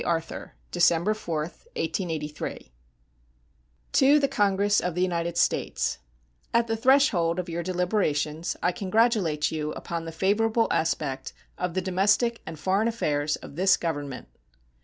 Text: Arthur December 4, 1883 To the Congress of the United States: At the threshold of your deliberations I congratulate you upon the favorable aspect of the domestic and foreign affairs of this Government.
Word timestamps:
Arthur 0.03 0.55
December 0.71 1.13
4, 1.13 1.41
1883 1.43 2.71
To 3.91 4.17
the 4.17 4.27
Congress 4.27 4.79
of 4.79 4.95
the 4.95 5.03
United 5.03 5.37
States: 5.37 5.99
At 6.55 6.65
the 6.65 6.75
threshold 6.75 7.37
of 7.37 7.47
your 7.49 7.61
deliberations 7.61 8.57
I 8.63 8.71
congratulate 8.71 9.51
you 9.51 9.73
upon 9.73 10.05
the 10.05 10.11
favorable 10.11 10.67
aspect 10.71 11.33
of 11.55 11.75
the 11.75 11.81
domestic 11.83 12.41
and 12.47 12.57
foreign 12.57 12.87
affairs 12.87 13.35
of 13.35 13.55
this 13.57 13.77
Government. 13.77 14.27